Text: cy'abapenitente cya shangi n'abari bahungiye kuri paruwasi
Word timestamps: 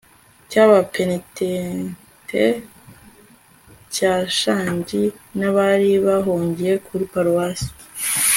cy'abapenitente 0.49 2.43
cya 3.95 4.15
shangi 4.39 5.03
n'abari 5.37 5.91
bahungiye 6.05 6.73
kuri 6.85 7.03
paruwasi 7.13 7.69